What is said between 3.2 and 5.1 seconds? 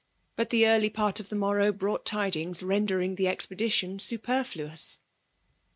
ezpediticni superfluous.